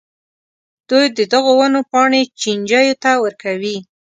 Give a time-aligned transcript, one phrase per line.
[0.89, 3.77] دوی د دغو ونو پاڼې چینجیو ته ورکوي.